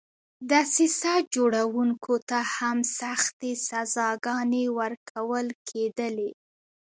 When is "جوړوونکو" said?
1.33-2.13